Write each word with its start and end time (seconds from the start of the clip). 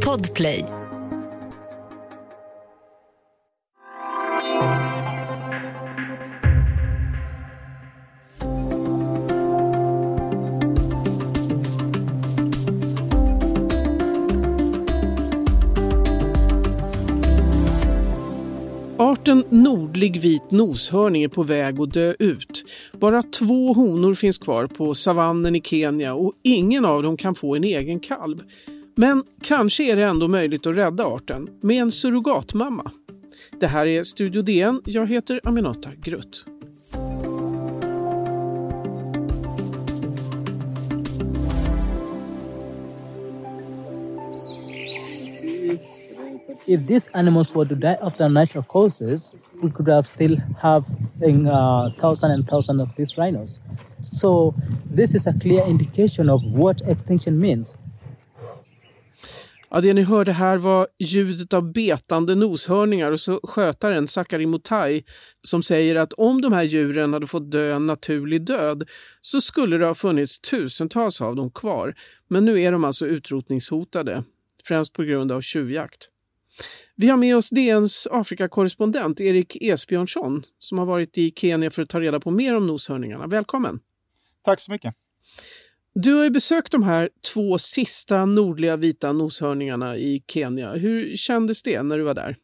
Podplay. 0.00 0.85
Nordlig 19.96 20.20
vit 20.20 20.50
noshörning 20.50 21.22
är 21.22 21.28
på 21.28 21.42
väg 21.42 21.80
att 21.80 21.92
dö 21.92 22.14
ut. 22.18 22.64
Bara 22.92 23.22
två 23.22 23.72
honor 23.72 24.14
finns 24.14 24.38
kvar 24.38 24.66
på 24.66 24.94
savannen 24.94 25.56
i 25.56 25.60
Kenya 25.60 26.14
och 26.14 26.32
ingen 26.42 26.84
av 26.84 27.02
dem 27.02 27.16
kan 27.16 27.34
få 27.34 27.56
en 27.56 27.64
egen 27.64 28.00
kalv. 28.00 28.42
Men 28.96 29.24
kanske 29.42 29.92
är 29.92 29.96
det 29.96 30.02
ändå 30.02 30.28
möjligt 30.28 30.66
att 30.66 30.76
rädda 30.76 31.04
arten 31.06 31.48
med 31.60 31.82
en 31.82 31.92
surrogatmamma. 31.92 32.90
Det 33.60 33.66
här 33.66 33.86
är 33.86 34.02
Studio 34.02 34.42
DN. 34.42 34.82
Jag 34.84 35.06
heter 35.06 35.40
Aminata 35.44 35.90
Grutt. 36.02 36.55
If 46.66 46.86
these 46.86 47.08
animals 47.14 47.54
were 47.54 47.68
to 47.68 47.74
die 47.74 47.98
of 48.00 48.18
natural 48.18 48.64
causes, 48.64 49.34
we 49.62 49.70
could 49.70 49.88
have 49.88 50.06
still 50.08 50.36
have 50.60 50.84
uh, 51.22 51.90
thousands 52.00 52.32
and 52.34 52.48
thousands 52.48 52.82
of 52.82 52.94
these 52.96 53.16
rhinos. 53.18 53.60
So 54.02 54.54
this 54.94 55.14
is 55.14 55.26
a 55.26 55.32
clear 55.40 55.64
indication 55.66 56.30
of 56.30 56.42
what 56.44 56.82
extinction 56.86 57.38
means. 57.40 57.78
Ja, 59.70 59.80
det 59.80 59.94
ni 59.94 60.02
hörde 60.02 60.32
här 60.32 60.56
var 60.56 60.88
ljudet 60.98 61.52
av 61.52 61.72
betande 61.72 62.34
noshörningar 62.34 63.12
och 63.12 63.20
så 63.20 63.40
skötaren 63.42 64.08
Sakari 64.08 64.46
Mutai 64.46 65.04
som 65.42 65.62
säger 65.62 65.96
att 65.96 66.12
om 66.12 66.40
de 66.40 66.52
här 66.52 66.62
djuren 66.62 67.12
hade 67.12 67.26
fått 67.26 67.50
dö 67.50 67.74
en 67.74 67.86
naturlig 67.86 68.46
död 68.46 68.88
så 69.20 69.40
skulle 69.40 69.78
det 69.78 69.86
ha 69.86 69.94
funnits 69.94 70.40
tusentals 70.40 71.20
av 71.20 71.36
dem 71.36 71.50
kvar. 71.50 71.94
Men 72.28 72.44
nu 72.44 72.60
är 72.60 72.72
de 72.72 72.84
alltså 72.84 73.06
utrotningshotade, 73.06 74.24
främst 74.64 74.92
på 74.92 75.02
grund 75.02 75.32
av 75.32 75.40
tjuvjakt. 75.40 76.08
Vi 76.96 77.08
har 77.08 77.16
med 77.16 77.36
oss 77.36 77.50
DNs 77.50 78.08
Afrikakorrespondent 78.10 79.20
Erik 79.20 79.56
Esbjörnsson 79.60 80.42
som 80.58 80.78
har 80.78 80.86
varit 80.86 81.18
i 81.18 81.32
Kenya 81.36 81.70
för 81.70 81.82
att 81.82 81.88
ta 81.88 82.00
reda 82.00 82.20
på 82.20 82.30
mer 82.30 82.56
om 82.56 82.66
noshörningarna. 82.66 83.26
Välkommen! 83.26 83.80
Tack 84.44 84.60
så 84.60 84.72
mycket! 84.72 84.94
Du 85.94 86.14
har 86.14 86.24
ju 86.24 86.30
besökt 86.30 86.72
de 86.72 86.82
här 86.82 87.10
två 87.34 87.58
sista 87.58 88.24
nordliga 88.24 88.76
vita 88.76 89.12
noshörningarna 89.12 89.96
i 89.96 90.24
Kenya. 90.28 90.72
Hur 90.72 91.16
kändes 91.16 91.62
det 91.62 91.82
när 91.82 91.98
du 91.98 92.04
var 92.04 92.14
där? 92.14 92.36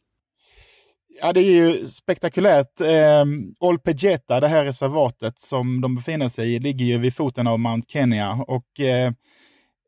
Ja, 1.21 1.33
det 1.33 1.39
är 1.39 1.51
ju 1.51 1.85
spektakulärt. 1.85 2.81
Eh, 2.81 3.25
Olpejeta, 3.59 4.39
det 4.39 4.47
här 4.47 4.65
reservatet 4.65 5.39
som 5.39 5.81
de 5.81 5.95
befinner 5.95 6.27
sig 6.27 6.55
i, 6.55 6.59
ligger 6.59 6.85
ju 6.85 6.97
vid 6.97 7.15
foten 7.15 7.47
av 7.47 7.59
Mount 7.59 7.87
Kenya 7.89 8.31
och 8.47 8.79
eh, 8.79 9.11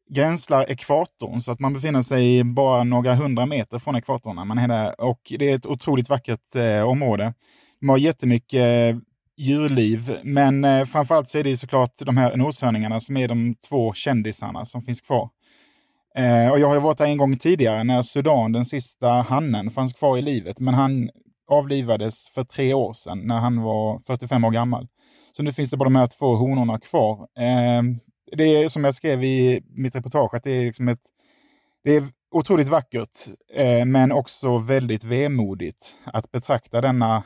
gränslar 0.09 0.71
ekvatorn, 0.71 1.41
så 1.41 1.51
att 1.51 1.59
man 1.59 1.73
befinner 1.73 2.01
sig 2.01 2.43
bara 2.43 2.83
några 2.83 3.15
hundra 3.15 3.45
meter 3.45 3.79
från 3.79 3.95
ekvatorn 3.95 4.35
när 4.35 4.45
man 4.45 4.57
är 4.57 4.67
där. 4.67 5.01
Och 5.01 5.19
det 5.39 5.51
är 5.51 5.55
ett 5.55 5.65
otroligt 5.65 6.09
vackert 6.09 6.55
eh, 6.55 6.81
område. 6.81 7.33
De 7.79 7.89
har 7.89 7.97
jättemycket 7.97 8.93
eh, 8.93 9.01
djurliv, 9.37 10.17
men 10.23 10.63
eh, 10.63 10.85
framförallt 10.85 11.29
så 11.29 11.37
är 11.37 11.43
det 11.43 11.57
såklart 11.57 11.93
de 11.97 12.17
här 12.17 12.37
noshörningarna 12.37 12.99
som 12.99 13.17
är 13.17 13.27
de 13.27 13.55
två 13.69 13.93
kändisarna 13.93 14.65
som 14.65 14.81
finns 14.81 15.01
kvar. 15.01 15.29
Eh, 16.17 16.51
och 16.51 16.59
jag 16.59 16.67
har 16.67 16.75
ju 16.75 16.81
varit 16.81 16.97
där 16.97 17.05
en 17.05 17.17
gång 17.17 17.37
tidigare 17.37 17.83
när 17.83 18.01
Sudan, 18.01 18.51
den 18.51 18.65
sista 18.65 19.09
hannen, 19.09 19.69
fanns 19.69 19.93
kvar 19.93 20.17
i 20.17 20.21
livet, 20.21 20.59
men 20.59 20.73
han 20.73 21.09
avlivades 21.47 22.29
för 22.29 22.43
tre 22.43 22.73
år 22.73 22.93
sedan 22.93 23.27
när 23.27 23.37
han 23.37 23.61
var 23.61 23.99
45 23.99 24.43
år 24.43 24.51
gammal. 24.51 24.87
Så 25.31 25.43
nu 25.43 25.51
finns 25.53 25.69
det 25.69 25.77
bara 25.77 25.85
de 25.85 25.95
här 25.95 26.07
två 26.07 26.35
honorna 26.35 26.79
kvar. 26.79 27.27
Eh, 27.39 27.81
det 28.31 28.43
är 28.43 28.69
som 28.69 28.83
jag 28.83 28.95
skrev 28.95 29.23
i 29.23 29.63
mitt 29.69 29.95
reportage, 29.95 30.33
att 30.33 30.43
det 30.43 30.51
är 30.51 30.65
liksom 30.65 30.87
ett 30.87 31.01
det 31.83 31.95
är 31.95 32.03
otroligt 32.31 32.67
vackert, 32.67 33.19
eh, 33.53 33.85
men 33.85 34.11
också 34.11 34.57
väldigt 34.57 35.03
vemodigt 35.03 35.95
att 36.05 36.31
betrakta 36.31 36.81
denna 36.81 37.23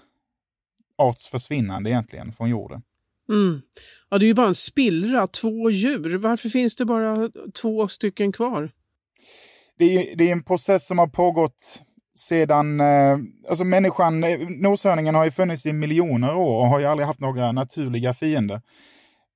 arts 0.98 1.28
försvinnande 1.28 1.90
egentligen 1.90 2.32
från 2.32 2.50
jorden. 2.50 2.82
Mm. 3.30 3.62
Ja, 4.10 4.18
det 4.18 4.26
är 4.26 4.28
ju 4.28 4.34
bara 4.34 4.48
en 4.48 4.56
spillra, 4.56 5.28
två 5.28 5.70
djur. 5.70 6.18
Varför 6.18 6.50
finns 6.50 6.76
det 6.76 6.86
bara 6.86 7.30
två 7.62 7.88
stycken 7.88 8.32
kvar? 8.32 8.72
Det 9.78 9.86
är, 9.86 10.16
det 10.16 10.24
är 10.24 10.32
en 10.32 10.44
process 10.44 10.88
som 10.88 11.00
har 11.00 11.08
pågått 11.08 11.82
sedan... 12.18 12.80
Eh, 12.80 13.18
alltså 13.50 13.64
människan, 13.64 14.24
eh, 14.24 14.40
noshörningen 14.50 15.16
har 15.16 15.26
ju 15.26 15.32
funnits 15.32 15.66
i 15.66 15.74
miljoner 15.74 16.36
år 16.36 16.60
och 16.60 16.68
har 16.68 16.80
ju 16.80 16.86
aldrig 16.86 17.08
haft 17.08 17.20
några 17.20 17.52
naturliga 17.52 18.14
fiender. 18.14 18.62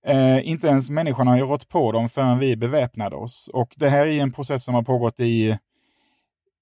Eh, 0.05 0.49
inte 0.49 0.67
ens 0.67 0.89
människan 0.89 1.27
har 1.27 1.37
ju 1.37 1.43
rått 1.43 1.69
på 1.69 1.91
dem 1.91 2.09
förrän 2.09 2.39
vi 2.39 2.55
beväpnade 2.55 3.15
oss. 3.15 3.49
Och 3.53 3.73
det 3.75 3.89
här 3.89 4.07
är 4.07 4.21
en 4.21 4.31
process 4.31 4.63
som 4.63 4.75
har 4.75 4.83
pågått 4.83 5.19
i, 5.19 5.57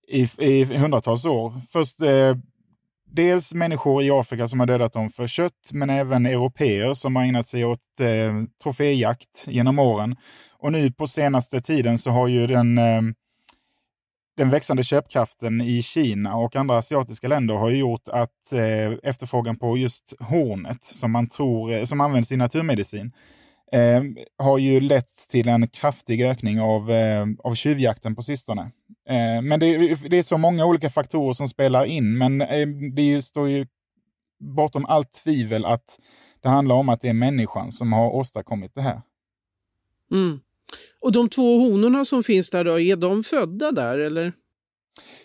i, 0.07 0.27
i 0.37 0.63
hundratals 0.63 1.25
år. 1.25 1.53
Först 1.71 2.01
eh, 2.01 2.35
dels 3.05 3.53
människor 3.53 4.03
i 4.03 4.11
Afrika 4.11 4.47
som 4.47 4.59
har 4.59 4.67
dödat 4.67 4.93
dem 4.93 5.09
för 5.09 5.27
kött, 5.27 5.71
men 5.71 5.89
även 5.89 6.25
europeer 6.25 6.93
som 6.93 7.15
har 7.15 7.23
ägnat 7.23 7.47
sig 7.47 7.65
åt 7.65 7.99
eh, 7.99 8.43
troféjakt 8.63 9.45
genom 9.47 9.79
åren. 9.79 10.15
Och 10.57 10.71
nu 10.71 10.91
på 10.91 11.07
senaste 11.07 11.61
tiden 11.61 11.97
så 11.97 12.09
har 12.09 12.27
ju 12.27 12.47
den, 12.47 12.77
eh, 12.77 13.01
den 14.37 14.49
växande 14.49 14.83
köpkraften 14.83 15.61
i 15.61 15.81
Kina 15.81 16.35
och 16.35 16.55
andra 16.55 16.77
asiatiska 16.77 17.27
länder 17.27 17.55
har 17.55 17.69
gjort 17.69 18.07
att 18.07 18.53
eh, 18.53 18.91
efterfrågan 19.03 19.57
på 19.57 19.77
just 19.77 20.13
hornet, 20.19 20.83
som 20.83 21.11
man 21.11 21.27
tror, 21.27 21.73
eh, 21.73 21.83
som 21.83 22.01
används 22.01 22.31
i 22.31 22.37
naturmedicin, 22.37 23.11
eh, 23.71 24.03
har 24.37 24.57
ju 24.57 24.79
lett 24.79 25.29
till 25.29 25.47
en 25.47 25.67
kraftig 25.67 26.21
ökning 26.21 26.61
av, 26.61 26.91
eh, 26.91 27.25
av 27.43 27.55
tjuvjakten 27.55 28.15
på 28.15 28.21
sistone. 28.21 28.71
Eh, 29.09 29.41
men 29.41 29.59
det, 29.59 29.95
det, 30.09 30.17
är 30.17 30.23
så 30.23 30.37
många 30.37 30.65
olika 30.65 30.89
faktorer 30.89 31.33
som 31.33 31.47
spelar 31.47 31.85
in, 31.85 32.17
men 32.17 32.41
eh, 32.41 32.67
det 32.95 33.21
står 33.21 33.49
ju 33.49 33.67
bortom 34.39 34.85
allt 34.85 35.13
tvivel 35.13 35.65
att 35.65 35.99
det 36.41 36.49
handlar 36.49 36.75
om 36.75 36.89
att 36.89 37.01
det 37.01 37.09
är 37.09 37.13
människan 37.13 37.71
som 37.71 37.93
har 37.93 38.15
åstadkommit 38.15 38.75
det 38.75 38.81
här. 38.81 39.01
Mm. 40.11 40.39
Och 40.99 41.11
de 41.11 41.29
två 41.29 41.57
honorna 41.57 42.05
som 42.05 42.23
finns 42.23 42.49
där, 42.49 42.63
då, 42.63 42.79
är 42.79 42.95
de 42.95 43.23
födda 43.23 43.71
där 43.71 43.97
eller? 43.97 44.33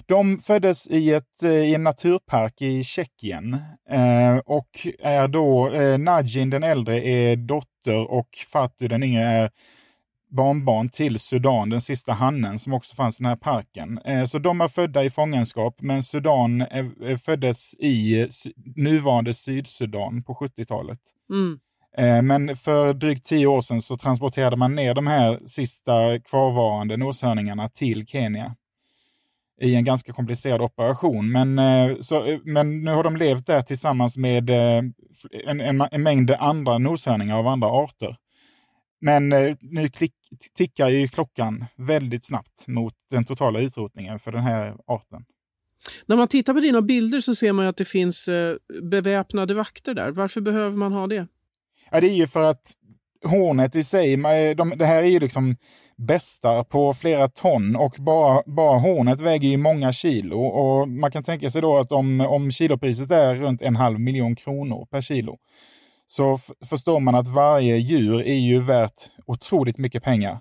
De 0.07 0.39
föddes 0.39 0.87
i, 0.87 1.13
ett, 1.13 1.43
eh, 1.43 1.51
i 1.51 1.75
en 1.75 1.85
naturpark 1.85 2.63
i 2.63 2.85
Tjeckien 2.85 3.55
eh, 3.91 4.39
och 4.45 4.87
är 4.99 5.29
då, 5.29 5.71
eh, 5.71 5.99
Najin 5.99 6.51
den 6.51 6.63
äldre 6.63 7.05
är 7.05 7.37
dotter 7.37 8.11
och 8.11 8.29
Fatu 8.53 8.89
den 8.89 9.03
yngre 9.03 9.23
är 9.23 9.51
barnbarn 10.29 10.89
till 10.89 11.19
Sudan, 11.19 11.71
den 11.71 11.81
sista 11.81 12.13
hannen 12.13 12.59
som 12.59 12.73
också 12.73 12.95
fanns 12.95 13.21
i 13.21 13.23
den 13.23 13.29
här 13.29 13.37
parken. 13.37 13.99
Eh, 13.99 14.25
så 14.25 14.39
de 14.39 14.61
är 14.61 14.69
födda 14.69 15.05
i 15.05 15.11
fångenskap, 15.11 15.77
men 15.81 16.03
Sudan 16.03 16.61
är, 16.61 17.17
föddes 17.17 17.75
i 17.75 18.29
nuvarande 18.77 19.35
Sydsudan 19.35 20.23
på 20.23 20.35
70-talet. 20.35 21.01
Mm. 21.31 21.59
Eh, 21.99 22.23
men 22.23 22.57
för 22.57 22.95
drygt 22.95 23.27
tio 23.27 23.47
år 23.47 23.61
sedan 23.61 23.83
så 23.83 23.97
transporterade 23.97 24.57
man 24.57 24.75
ner 24.75 24.95
de 24.95 25.07
här 25.07 25.41
sista 25.47 26.19
kvarvarande 26.19 26.97
noshörningarna 26.97 27.69
till 27.69 28.07
Kenya 28.07 28.57
i 29.61 29.75
en 29.75 29.85
ganska 29.85 30.13
komplicerad 30.13 30.61
operation. 30.61 31.33
Men, 31.33 31.59
eh, 31.59 31.97
så, 32.01 32.39
men 32.45 32.85
nu 32.85 32.91
har 32.91 33.05
de 33.05 33.17
levt 33.17 33.47
där 33.47 33.63
tillsammans 33.63 34.17
med 34.17 34.51
eh, 34.51 34.83
en, 35.47 35.61
en, 35.61 35.81
en 35.91 36.03
mängd 36.03 36.31
andra 36.31 36.79
noshörningar 36.79 37.39
av 37.39 37.47
andra 37.47 37.69
arter. 37.69 38.17
Men 39.01 39.29
nu 39.61 39.89
klick, 39.89 40.15
tickar 40.55 40.89
ju 40.89 41.09
klockan 41.09 41.65
väldigt 41.77 42.25
snabbt 42.25 42.67
mot 42.67 42.95
den 43.11 43.25
totala 43.25 43.61
utrotningen 43.61 44.19
för 44.19 44.33
den 44.33 44.43
här 44.43 44.77
arten. 44.87 45.25
När 46.07 46.17
man 46.17 46.29
tittar 46.29 46.55
på 46.55 46.61
dina 46.61 46.83
bilder 46.83 47.21
så 47.21 47.35
ser 47.35 47.53
man 47.53 47.67
att 47.67 47.77
det 47.77 47.85
finns 47.85 48.29
beväpnade 48.83 49.55
vakter 49.55 49.95
där. 49.95 50.11
Varför 50.11 50.41
behöver 50.41 50.77
man 50.77 50.93
ha 50.93 51.07
det? 51.07 51.27
Ja, 51.91 52.01
det 52.01 52.07
är 52.07 52.15
ju 52.15 52.27
för 52.27 52.43
att 52.43 52.73
hornet 53.25 53.77
i 53.77 53.85
sig, 53.85 54.15
eh, 54.15 54.57
de, 54.57 54.73
det 54.77 54.87
här 54.87 55.03
är 55.03 55.07
ju 55.07 55.21
liksom 55.21 55.57
bästar 55.97 56.65
på 56.65 56.95
flera 56.95 57.29
ton 57.29 57.77
och 57.77 57.97
bara, 57.99 58.43
bara 58.47 58.79
hornet 58.79 59.21
väger 59.21 59.49
ju 59.49 59.57
många 59.57 59.93
kilo. 59.93 60.41
Och 60.41 60.89
man 60.89 61.11
kan 61.11 61.25
tänka 61.25 61.51
sig 61.51 61.63
då 61.63 61.79
att 61.79 61.93
om, 61.93 62.21
om 62.21 62.51
kilopriset 62.51 63.11
är 63.11 63.37
runt 63.37 63.63
en 63.63 63.77
halv 63.77 64.01
miljon 64.01 64.37
kronor 64.37 64.87
per 64.91 65.01
kilo 65.01 65.39
så 66.07 66.39
förstår 66.65 67.01
man 67.01 67.15
att 67.15 67.29
varje 67.29 67.77
djur 67.77 68.23
är 68.23 68.35
ju 68.35 68.61
värt 68.61 69.11
otroligt 69.27 69.79
mycket 69.79 70.03
pengar. 70.03 70.41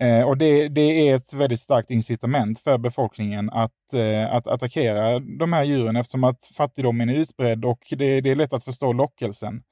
Eh, 0.00 0.22
och 0.22 0.36
det, 0.36 0.68
det, 0.68 1.08
är 1.08 1.14
ett 1.14 1.32
väldigt 1.32 1.60
starkt 1.60 1.90
incitament 1.90 2.60
för 2.60 2.78
befolkningen 2.78 3.50
att, 3.50 3.94
eh, 3.94 4.34
att 4.34 4.46
attackera 4.46 5.18
de 5.18 5.52
här 5.52 5.64
djuren 5.64 5.96
eftersom 5.96 6.24
att 6.24 6.46
fattigdomen 6.56 7.08
är 7.08 7.14
utbredd 7.14 7.64
och 7.64 7.80
det, 7.90 8.20
det 8.20 8.30
är 8.30 8.36
lätt 8.36 8.52
att 8.52 8.64
förstå 8.64 8.92
lockelsen. 8.92 9.62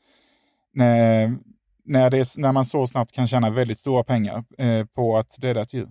När, 0.76 1.36
när, 1.84 2.10
det, 2.10 2.36
när 2.36 2.52
man 2.52 2.64
så 2.64 2.86
snabbt 2.86 3.12
kan 3.12 3.26
tjäna 3.26 3.50
väldigt 3.50 3.78
stora 3.78 4.04
pengar 4.04 4.44
eh, 4.58 4.86
på 4.86 5.16
att 5.16 5.36
döda 5.40 5.60
ett 5.60 5.72
djur. 5.72 5.88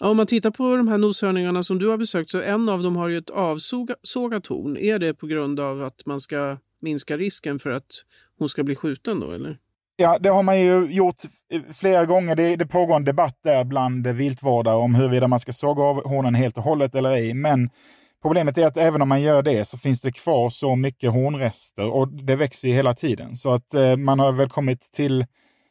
Ja, 0.00 0.08
om 0.08 0.16
man 0.16 0.26
tittar 0.26 0.50
på 0.50 0.76
de 0.76 0.88
här 0.88 0.98
noshörningarna 0.98 1.62
som 1.62 1.78
du 1.78 1.88
har 1.88 1.96
besökt 1.96 2.30
så 2.30 2.40
en 2.40 2.68
av 2.68 2.82
dem 2.82 2.96
har 2.96 3.08
ju 3.08 3.18
ett 3.18 3.30
avsågat 3.30 4.46
horn. 4.46 4.76
Är 4.76 4.98
det 4.98 5.14
på 5.14 5.26
grund 5.26 5.60
av 5.60 5.82
att 5.82 6.06
man 6.06 6.20
ska 6.20 6.56
minska 6.80 7.16
risken 7.16 7.58
för 7.58 7.70
att 7.70 7.90
hon 8.38 8.48
ska 8.48 8.62
bli 8.62 8.74
skjuten 8.74 9.20
då 9.20 9.32
eller? 9.32 9.58
Ja, 9.96 10.18
det 10.20 10.28
har 10.28 10.42
man 10.42 10.60
ju 10.60 10.86
gjort 10.86 11.22
flera 11.72 12.06
gånger. 12.06 12.36
Det, 12.36 12.56
det 12.56 12.66
pågår 12.66 12.96
en 12.96 13.04
debatt 13.04 13.38
där 13.42 13.64
bland 13.64 14.06
viltvårdare 14.06 14.76
om 14.76 14.94
huruvida 14.94 15.28
man 15.28 15.40
ska 15.40 15.52
såga 15.52 15.82
av 15.82 16.08
hornen 16.08 16.34
helt 16.34 16.58
och 16.58 16.64
hållet 16.64 16.94
eller 16.94 17.10
ej. 17.10 17.34
Men 17.34 17.70
problemet 18.24 18.58
är 18.58 18.66
att 18.66 18.76
även 18.76 19.02
om 19.02 19.08
man 19.08 19.22
gör 19.22 19.42
det 19.42 19.64
så 19.64 19.78
finns 19.78 20.00
det 20.00 20.12
kvar 20.12 20.50
så 20.50 20.76
mycket 20.76 21.12
hornrester 21.12 21.90
och 21.90 22.08
det 22.08 22.36
växer 22.36 22.68
ju 22.68 22.74
hela 22.74 22.94
tiden. 22.94 23.36
Så 23.36 23.52
att 23.52 23.74
eh, 23.74 23.96
man 23.96 24.18
har 24.18 24.32
väl 24.32 24.48
kommit 24.48 24.92
till 24.92 25.26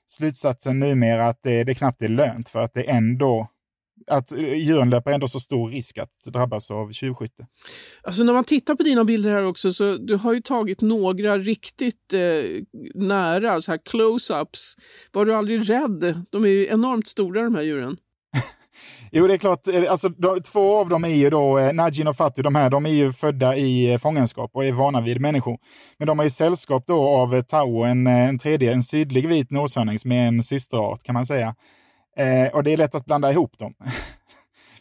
slutsatsen 0.07 0.79
numera 0.79 1.27
att 1.27 1.43
det, 1.43 1.63
det 1.63 1.75
knappt 1.75 2.01
är 2.01 2.07
lönt 2.07 2.49
för 2.49 2.59
att 2.59 2.73
det 2.73 2.83
ändå 2.83 3.47
att 4.07 4.31
eh, 4.31 4.53
djuren 4.53 4.89
löper 4.89 5.11
ändå 5.11 5.27
så 5.27 5.39
stor 5.39 5.69
risk 5.69 5.97
att 5.97 6.23
drabbas 6.25 6.71
av 6.71 6.91
tjuvskytte. 6.91 7.47
Alltså 8.03 8.23
när 8.23 8.33
man 8.33 8.43
tittar 8.43 8.75
på 8.75 8.83
dina 8.83 9.03
bilder 9.03 9.31
här 9.31 9.45
också 9.45 9.73
så 9.73 9.97
du 9.97 10.15
har 10.15 10.33
ju 10.33 10.41
tagit 10.41 10.81
några 10.81 11.37
riktigt 11.37 12.13
eh, 12.13 12.61
nära, 12.95 13.61
så 13.61 13.71
här 13.71 13.77
close-ups. 13.77 14.77
Var 15.11 15.25
du 15.25 15.33
aldrig 15.33 15.69
rädd? 15.69 16.25
De 16.29 16.45
är 16.45 16.49
ju 16.49 16.67
enormt 16.67 17.07
stora 17.07 17.43
de 17.43 17.55
här 17.55 17.63
djuren. 17.63 17.97
Jo, 19.11 19.27
det 19.27 19.33
är 19.33 19.37
klart. 19.37 19.67
Eh, 19.67 19.91
alltså, 19.91 20.09
de, 20.09 20.41
två 20.41 20.77
av 20.77 20.89
dem 20.89 21.03
är 21.03 21.09
ju 21.09 21.29
då, 21.29 21.57
eh, 21.57 21.73
Najin 21.73 22.07
och 22.07 22.15
Fatu, 22.15 22.41
de 22.41 22.55
här, 22.55 22.69
de 22.69 22.85
är 22.85 22.89
ju 22.89 23.13
födda 23.13 23.55
i 23.55 23.91
eh, 23.91 23.97
fångenskap 23.97 24.51
och 24.53 24.65
är 24.65 24.71
vana 24.71 25.01
vid 25.01 25.21
människor. 25.21 25.57
Men 25.97 26.07
de 26.07 26.19
har 26.19 26.23
ju 26.23 26.29
sällskap 26.29 26.83
då 26.87 27.09
av 27.09 27.35
eh, 27.35 27.41
Tao, 27.41 27.83
en, 27.83 28.07
eh, 28.07 28.29
en 28.29 28.39
tredje, 28.39 28.73
en 28.73 28.83
sydlig 28.83 29.27
vit 29.27 29.51
noshörning 29.51 29.99
som 29.99 30.11
är 30.11 30.27
en 30.27 30.43
systerart 30.43 31.03
kan 31.03 31.13
man 31.13 31.25
säga. 31.25 31.55
Eh, 32.17 32.53
och 32.53 32.63
det 32.63 32.73
är 32.73 32.77
lätt 32.77 32.95
att 32.95 33.05
blanda 33.05 33.31
ihop 33.31 33.57
dem. 33.57 33.73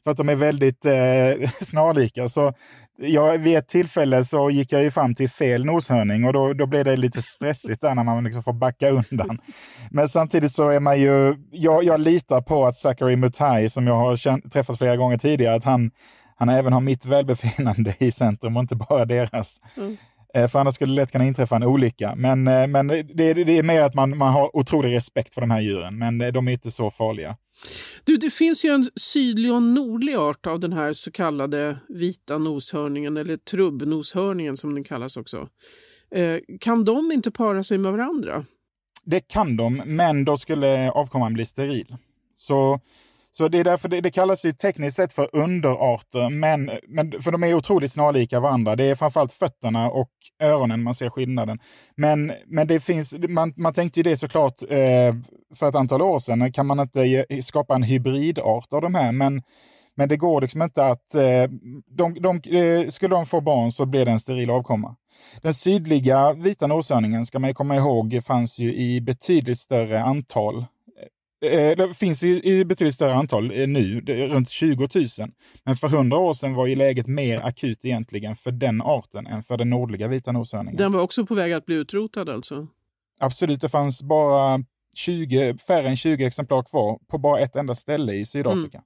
för 0.04 0.10
att 0.10 0.16
de 0.16 0.28
är 0.28 0.34
väldigt 0.34 0.84
eh, 0.84 1.50
snarlika. 1.60 2.28
Så 2.28 2.52
jag, 2.98 3.38
vid 3.38 3.56
ett 3.56 3.68
tillfälle 3.68 4.24
så 4.24 4.50
gick 4.50 4.72
jag 4.72 4.82
ju 4.82 4.90
fram 4.90 5.14
till 5.14 5.28
fel 5.30 5.64
noshörning 5.64 6.24
och 6.24 6.32
då, 6.32 6.52
då 6.52 6.66
blev 6.66 6.84
det 6.84 6.96
lite 6.96 7.22
stressigt 7.22 7.80
där 7.80 7.94
när 7.94 8.04
man 8.04 8.24
liksom 8.24 8.42
får 8.42 8.52
backa 8.52 8.90
undan. 8.90 9.38
Men 9.90 10.08
samtidigt 10.08 10.52
så 10.52 10.68
är 10.68 10.80
man 10.80 11.00
ju, 11.00 11.36
jag, 11.50 11.84
jag 11.84 12.00
litar 12.00 12.42
på 12.42 12.66
att 12.66 12.76
Zachary 12.76 13.16
Mutai, 13.16 13.68
som 13.68 13.86
jag 13.86 13.96
har 13.96 14.16
känt, 14.16 14.52
träffat 14.52 14.78
flera 14.78 14.96
gånger 14.96 15.18
tidigare, 15.18 15.54
att 15.54 15.64
han, 15.64 15.90
han 16.36 16.48
även 16.48 16.72
har 16.72 16.80
mitt 16.80 17.06
välbefinnande 17.06 17.94
i 17.98 18.12
centrum 18.12 18.56
och 18.56 18.60
inte 18.60 18.76
bara 18.76 19.04
deras. 19.04 19.60
Mm. 19.76 19.96
Eh, 20.34 20.48
för 20.48 20.58
annars 20.58 20.74
skulle 20.74 20.92
det 20.92 20.96
lätt 20.96 21.12
kunna 21.12 21.26
inträffa 21.26 21.56
en 21.56 21.62
olycka. 21.62 22.14
Men, 22.16 22.48
eh, 22.48 22.66
men 22.66 22.86
det, 22.86 23.34
det 23.34 23.58
är 23.58 23.62
mer 23.62 23.80
att 23.80 23.94
man, 23.94 24.18
man 24.18 24.32
har 24.32 24.56
otrolig 24.56 24.94
respekt 24.94 25.34
för 25.34 25.40
de 25.40 25.50
här 25.50 25.60
djuren, 25.60 25.98
men 25.98 26.20
eh, 26.20 26.32
de 26.32 26.48
är 26.48 26.52
inte 26.52 26.70
så 26.70 26.90
farliga. 26.90 27.36
Du, 28.04 28.16
det 28.16 28.30
finns 28.30 28.64
ju 28.64 28.70
en 28.70 28.90
sydlig 28.96 29.52
och 29.52 29.62
nordlig 29.62 30.14
art 30.14 30.46
av 30.46 30.60
den 30.60 30.72
här 30.72 30.92
så 30.92 31.10
kallade 31.10 31.78
vita 31.88 32.38
noshörningen, 32.38 33.16
eller 33.16 33.36
trubbnoshörningen 33.36 34.56
som 34.56 34.74
den 34.74 34.84
kallas 34.84 35.16
också. 35.16 35.48
Eh, 36.14 36.36
kan 36.60 36.84
de 36.84 37.12
inte 37.12 37.30
para 37.30 37.62
sig 37.62 37.78
med 37.78 37.92
varandra? 37.92 38.44
Det 39.04 39.20
kan 39.20 39.56
de, 39.56 39.82
men 39.86 40.24
då 40.24 40.36
skulle 40.36 40.90
avkomman 40.90 41.34
bli 41.34 41.46
steril. 41.46 41.96
Så 42.36 42.80
så 43.34 43.48
det 43.48 43.58
är 43.58 43.64
därför 43.64 43.88
det, 43.88 44.00
det 44.00 44.10
kallas 44.10 44.44
ju 44.44 44.52
tekniskt 44.52 44.96
sett 44.96 45.12
för 45.12 45.28
underarter, 45.32 46.30
men, 46.30 46.70
men, 46.88 47.22
för 47.22 47.30
de 47.30 47.42
är 47.42 47.54
otroligt 47.54 47.92
snarlika 47.92 48.40
varandra. 48.40 48.76
Det 48.76 48.84
är 48.84 48.94
framförallt 48.94 49.32
fötterna 49.32 49.90
och 49.90 50.10
öronen 50.42 50.82
man 50.82 50.94
ser 50.94 51.10
skillnaden. 51.10 51.58
Men, 51.96 52.32
men 52.46 52.66
det 52.66 52.80
finns, 52.80 53.14
man, 53.28 53.52
man 53.56 53.74
tänkte 53.74 54.00
ju 54.00 54.04
det 54.04 54.16
såklart 54.16 54.62
eh, 54.62 55.14
för 55.54 55.68
ett 55.68 55.74
antal 55.74 56.02
år 56.02 56.18
sedan, 56.18 56.52
kan 56.52 56.66
man 56.66 56.80
inte 56.80 57.00
ge, 57.00 57.42
skapa 57.42 57.74
en 57.74 57.82
hybridart 57.82 58.72
av 58.72 58.80
de 58.80 58.94
här? 58.94 59.12
Men, 59.12 59.42
men 59.94 60.08
det 60.08 60.16
går 60.16 60.40
liksom 60.40 60.62
inte 60.62 60.86
att... 60.86 61.14
Eh, 61.14 61.48
de, 61.86 62.14
de, 62.20 62.56
eh, 62.58 62.88
skulle 62.88 63.14
de 63.14 63.26
få 63.26 63.40
barn 63.40 63.72
så 63.72 63.86
blir 63.86 64.04
det 64.04 64.10
en 64.10 64.20
steril 64.20 64.50
avkomma. 64.50 64.96
Den 65.42 65.54
sydliga 65.54 66.32
vita 66.32 66.66
noshörningen, 66.66 67.26
ska 67.26 67.38
man 67.38 67.50
ju 67.50 67.54
komma 67.54 67.76
ihåg, 67.76 68.20
fanns 68.24 68.58
ju 68.58 68.74
i 68.74 69.00
betydligt 69.00 69.58
större 69.58 70.02
antal 70.02 70.66
det 71.50 71.94
finns 71.94 72.22
i, 72.22 72.50
i 72.50 72.64
betydligt 72.64 72.94
större 72.94 73.14
antal 73.14 73.60
eh, 73.60 73.68
nu, 73.68 74.00
runt 74.06 74.50
20 74.50 74.88
000. 74.94 75.06
Men 75.64 75.76
för 75.76 75.86
100 75.86 76.18
år 76.18 76.32
sedan 76.32 76.54
var 76.54 76.66
ju 76.66 76.74
läget 76.74 77.06
mer 77.06 77.46
akut 77.46 77.84
egentligen 77.84 78.36
för 78.36 78.52
den 78.52 78.82
arten 78.82 79.26
än 79.26 79.42
för 79.42 79.56
den 79.56 79.70
nordliga 79.70 80.08
vita 80.08 80.32
noshörningen. 80.32 80.76
Den 80.76 80.92
var 80.92 81.00
också 81.00 81.26
på 81.26 81.34
väg 81.34 81.52
att 81.52 81.66
bli 81.66 81.76
utrotad 81.76 82.28
alltså? 82.28 82.66
Absolut, 83.20 83.60
det 83.60 83.68
fanns 83.68 84.02
bara 84.02 84.64
20, 84.94 85.56
färre 85.66 85.88
än 85.88 85.96
20 85.96 86.26
exemplar 86.26 86.62
kvar 86.62 86.98
på 87.10 87.18
bara 87.18 87.40
ett 87.40 87.56
enda 87.56 87.74
ställe 87.74 88.12
i 88.12 88.24
Sydafrika. 88.24 88.78
Mm. 88.78 88.84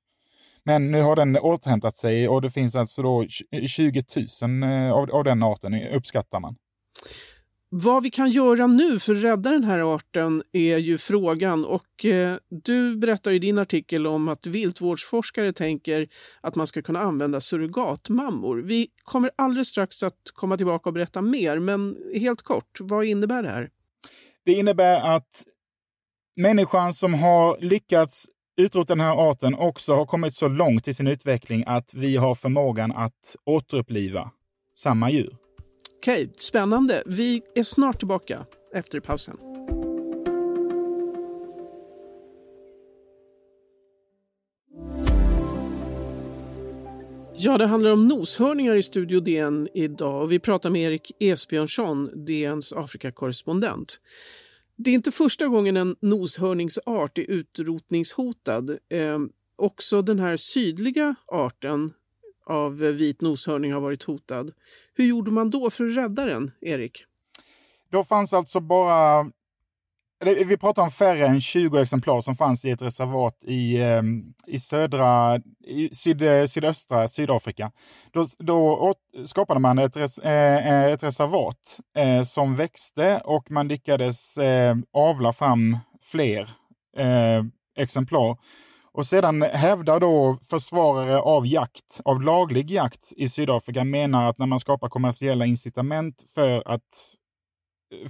Men 0.64 0.90
nu 0.90 1.02
har 1.02 1.16
den 1.16 1.36
återhämtat 1.36 1.96
sig 1.96 2.28
och 2.28 2.42
det 2.42 2.50
finns 2.50 2.76
alltså 2.76 3.02
då 3.02 3.26
20 3.66 4.02
000 4.42 4.62
eh, 4.62 4.92
av, 4.92 5.10
av 5.10 5.24
den 5.24 5.42
arten, 5.42 5.74
uppskattar 5.88 6.40
man. 6.40 6.56
Vad 7.68 8.02
vi 8.02 8.10
kan 8.10 8.30
göra 8.30 8.66
nu 8.66 8.98
för 8.98 9.14
att 9.14 9.22
rädda 9.22 9.50
den 9.50 9.64
här 9.64 9.94
arten 9.94 10.42
är 10.52 10.78
ju 10.78 10.98
frågan 10.98 11.64
och 11.64 12.04
eh, 12.04 12.38
du 12.48 12.96
berättar 12.96 13.30
i 13.30 13.38
din 13.38 13.58
artikel 13.58 14.06
om 14.06 14.28
att 14.28 14.46
viltvårdsforskare 14.46 15.52
tänker 15.52 16.08
att 16.40 16.54
man 16.54 16.66
ska 16.66 16.82
kunna 16.82 17.00
använda 17.00 17.40
surrogatmammor. 17.40 18.56
Vi 18.56 18.88
kommer 19.02 19.30
alldeles 19.36 19.68
strax 19.68 20.02
att 20.02 20.20
komma 20.34 20.56
tillbaka 20.56 20.88
och 20.88 20.92
berätta 20.92 21.22
mer, 21.22 21.58
men 21.58 21.96
helt 22.14 22.42
kort, 22.42 22.78
vad 22.80 23.04
innebär 23.04 23.42
det 23.42 23.50
här? 23.50 23.70
Det 24.44 24.52
innebär 24.52 25.16
att 25.16 25.44
människan 26.36 26.92
som 26.92 27.14
har 27.14 27.58
lyckats 27.60 28.26
utrota 28.56 28.94
den 28.94 29.04
här 29.04 29.30
arten 29.30 29.54
också 29.54 29.94
har 29.94 30.06
kommit 30.06 30.34
så 30.34 30.48
långt 30.48 30.88
i 30.88 30.94
sin 30.94 31.06
utveckling 31.06 31.64
att 31.66 31.94
vi 31.94 32.16
har 32.16 32.34
förmågan 32.34 32.92
att 32.92 33.36
återuppliva 33.44 34.30
samma 34.74 35.10
djur. 35.10 35.45
Okej, 36.06 36.30
spännande. 36.36 37.02
Vi 37.06 37.42
är 37.54 37.62
snart 37.62 37.98
tillbaka 37.98 38.46
efter 38.72 39.00
pausen. 39.00 39.36
Ja, 47.36 47.58
det 47.58 47.66
handlar 47.66 47.90
om 47.90 48.08
noshörningar 48.08 48.76
i 48.76 48.82
Studio 48.82 49.20
DN 49.20 49.68
idag 49.74 50.22
och 50.22 50.32
vi 50.32 50.38
pratar 50.38 50.70
med 50.70 50.82
Erik 50.82 51.12
Esbjörnsson, 51.18 52.24
DNs 52.26 52.72
Afrikakorrespondent. 52.72 54.00
Det 54.76 54.90
är 54.90 54.94
inte 54.94 55.12
första 55.12 55.46
gången 55.46 55.76
en 55.76 55.96
noshörningsart 56.00 57.18
är 57.18 57.30
utrotningshotad. 57.30 58.70
Eh, 58.70 59.18
också 59.56 60.02
den 60.02 60.18
här 60.18 60.36
sydliga 60.36 61.14
arten 61.26 61.92
av 62.46 62.76
vit 62.76 63.20
noshörning 63.20 63.72
har 63.72 63.80
varit 63.80 64.02
hotad. 64.02 64.52
Hur 64.94 65.04
gjorde 65.04 65.30
man 65.30 65.50
då 65.50 65.70
för 65.70 65.84
att 65.88 65.96
rädda 65.96 66.24
den, 66.24 66.50
Erik? 66.60 67.04
Då 67.90 68.04
fanns 68.04 68.32
alltså 68.32 68.60
bara 68.60 69.20
eh, 70.24 70.46
vi 70.46 70.56
pratar 70.56 70.82
om 70.82 70.90
färre 70.90 71.26
än 71.26 71.40
20 71.40 71.78
exemplar 71.78 72.20
som 72.20 72.36
fanns 72.36 72.64
i 72.64 72.70
ett 72.70 72.82
reservat 72.82 73.38
i, 73.44 73.82
ehm, 73.82 74.34
i 74.46 74.58
södra, 74.58 75.40
i 75.66 75.94
syd, 75.94 76.50
sydöstra 76.50 77.08
Sydafrika. 77.08 77.72
Då, 78.12 78.26
då 78.38 78.94
skapade 79.24 79.60
man 79.60 79.78
ett, 79.78 79.96
res, 79.96 80.18
eh, 80.18 80.66
eh, 80.66 80.92
ett 80.92 81.02
reservat 81.02 81.80
som 82.24 82.56
växte 82.56 83.20
och 83.24 83.50
man 83.50 83.68
lyckades 83.68 84.38
avla 84.92 85.32
fram 85.32 85.78
fler 86.02 86.50
exemplar. 87.76 88.38
Och 88.96 89.06
sedan 89.06 89.42
hävdar 89.42 90.00
då 90.00 90.38
försvarare 90.50 91.18
av 91.18 91.46
jakt, 91.46 92.00
av 92.04 92.22
laglig 92.22 92.70
jakt 92.70 93.12
i 93.16 93.28
Sydafrika, 93.28 93.84
menar 93.84 94.28
att 94.28 94.38
när 94.38 94.46
man 94.46 94.60
skapar 94.60 94.88
kommersiella 94.88 95.46
incitament 95.46 96.24
för 96.34 96.62
att 96.66 96.82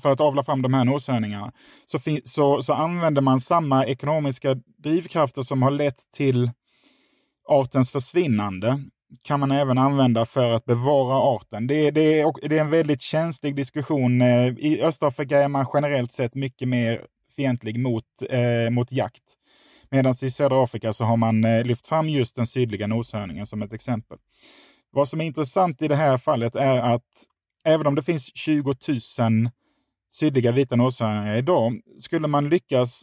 för 0.02 0.12
att 0.12 0.20
avla 0.20 0.42
fram 0.42 0.62
de 0.62 0.74
här 0.74 0.84
noshörningarna, 0.84 1.52
så, 1.86 1.98
så, 2.24 2.62
så 2.62 2.72
använder 2.72 3.22
man 3.22 3.40
samma 3.40 3.86
ekonomiska 3.86 4.54
drivkrafter 4.78 5.42
som 5.42 5.62
har 5.62 5.70
lett 5.70 5.98
till 6.16 6.50
artens 7.48 7.90
försvinnande 7.90 8.80
kan 9.22 9.40
man 9.40 9.50
även 9.50 9.78
använda 9.78 10.24
för 10.24 10.52
att 10.52 10.64
bevara 10.64 11.14
arten. 11.14 11.66
Det, 11.66 11.90
det, 11.90 12.20
är, 12.20 12.48
det 12.48 12.56
är 12.56 12.60
en 12.60 12.70
väldigt 12.70 13.02
känslig 13.02 13.56
diskussion. 13.56 14.20
Eh, 14.20 14.46
I 14.46 14.80
Östafrika 14.82 15.42
är 15.42 15.48
man 15.48 15.66
generellt 15.74 16.12
sett 16.12 16.34
mycket 16.34 16.68
mer 16.68 17.06
fientlig 17.36 17.78
mot, 17.78 18.04
eh, 18.30 18.70
mot 18.70 18.92
jakt. 18.92 19.36
Medan 19.90 20.14
i 20.22 20.30
södra 20.30 20.64
Afrika 20.64 20.92
så 20.92 21.04
har 21.04 21.16
man 21.16 21.44
eh, 21.44 21.64
lyft 21.64 21.86
fram 21.86 22.08
just 22.08 22.36
den 22.36 22.46
sydliga 22.46 22.86
noshörningen 22.86 23.46
som 23.46 23.62
ett 23.62 23.72
exempel. 23.72 24.18
Vad 24.90 25.08
som 25.08 25.20
är 25.20 25.24
intressant 25.24 25.82
i 25.82 25.88
det 25.88 25.96
här 25.96 26.18
fallet 26.18 26.56
är 26.56 26.80
att 26.80 27.26
även 27.64 27.86
om 27.86 27.94
det 27.94 28.02
finns 28.02 28.36
20 28.36 28.74
000 28.88 29.50
sydliga 30.12 30.52
vita 30.52 30.76
noshörningar 30.76 31.36
idag, 31.36 31.80
skulle 31.98 32.28
man 32.28 32.48
lyckas 32.48 33.02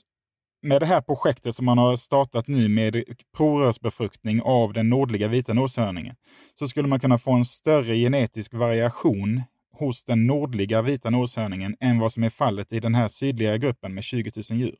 med 0.61 0.81
det 0.81 0.85
här 0.85 1.01
projektet 1.01 1.55
som 1.55 1.65
man 1.65 1.77
har 1.77 1.95
startat 1.95 2.47
nu 2.47 2.69
med 2.69 3.03
provrörsbefruktning 3.37 4.41
av 4.41 4.73
den 4.73 4.89
nordliga 4.89 5.27
vita 5.27 5.53
noshörningen, 5.53 6.15
så 6.59 6.67
skulle 6.67 6.87
man 6.87 6.99
kunna 6.99 7.17
få 7.17 7.31
en 7.31 7.45
större 7.45 7.95
genetisk 7.95 8.53
variation 8.53 9.41
hos 9.73 10.03
den 10.03 10.27
nordliga 10.27 10.81
vita 10.81 11.09
noshörningen 11.09 11.75
än 11.79 11.99
vad 11.99 12.11
som 12.11 12.23
är 12.23 12.29
fallet 12.29 12.73
i 12.73 12.79
den 12.79 12.95
här 12.95 13.07
sydliga 13.07 13.57
gruppen 13.57 13.93
med 13.93 14.03
20 14.03 14.31
000 14.51 14.59
djur. 14.59 14.75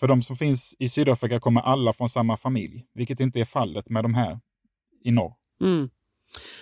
För 0.00 0.08
de 0.08 0.22
som 0.22 0.36
finns 0.36 0.74
i 0.78 0.88
Sydafrika 0.88 1.40
kommer 1.40 1.60
alla 1.60 1.92
från 1.92 2.08
samma 2.08 2.36
familj, 2.36 2.86
vilket 2.94 3.20
inte 3.20 3.40
är 3.40 3.44
fallet 3.44 3.90
med 3.90 4.04
de 4.04 4.14
här 4.14 4.40
i 5.04 5.10
norr. 5.10 5.34
Mm. 5.60 5.90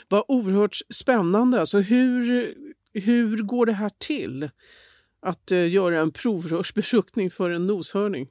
Vad 0.08 0.24
oerhört 0.28 0.76
spännande. 0.94 1.60
Alltså 1.60 1.80
hur, 1.80 2.54
hur 2.92 3.36
går 3.42 3.66
det 3.66 3.72
här 3.72 3.90
till? 3.98 4.50
Att 5.26 5.52
uh, 5.52 5.68
göra 5.68 6.00
en 6.00 6.10
provrörsbefruktning 6.10 7.30
för 7.30 7.50
en 7.50 7.66
noshörning? 7.66 8.28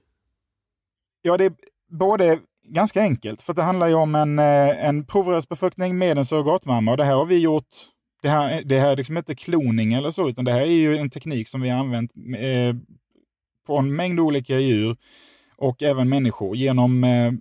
Ja, 1.22 1.38
det 1.38 1.46
är 1.46 1.54
både 1.90 2.40
ganska 2.64 3.02
enkelt, 3.02 3.42
för 3.42 3.54
det 3.54 3.62
handlar 3.62 3.88
ju 3.88 3.94
om 3.94 4.16
en, 4.16 4.40
eh, 4.40 4.86
en 4.86 5.06
provrörsbefruktning 5.06 5.98
med 5.98 6.18
en 6.18 6.26
surrogatmamma 6.26 6.92
och 6.92 6.98
det 6.98 7.04
här 7.04 7.16
har 7.16 7.26
vi 7.26 7.38
gjort 7.38 7.76
det 8.22 8.30
här, 8.30 8.64
det 8.66 8.80
här 8.80 8.92
är 8.92 8.96
liksom 8.96 9.18
inte 9.18 9.36
kloning 9.36 9.94
eller 9.94 10.12
så, 10.12 10.30
utan 10.30 10.46
det 10.46 10.52
här 10.52 10.62
är 10.62 10.66
ju 10.66 10.98
en 10.98 11.10
teknik 11.10 11.48
som 11.48 11.62
vi 11.62 11.70
har 11.70 11.80
använt 11.80 12.12
eh, 12.38 12.76
på 13.68 13.78
en 13.78 13.96
mängd 13.96 14.20
olika 14.20 14.60
djur 14.60 14.98
och 15.58 15.84
även 15.84 16.10
människor 16.10 16.56
genom 16.56 17.04
eh, 17.04 17.34